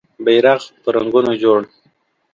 بېرغ 0.25 0.61
په 0.81 0.89
رنګونو 0.95 1.33
جوړ 1.43 1.59